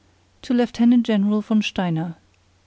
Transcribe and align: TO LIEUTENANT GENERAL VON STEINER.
TO 0.41 0.55
LIEUTENANT 0.55 1.05
GENERAL 1.05 1.41
VON 1.41 1.61
STEINER. 1.61 2.15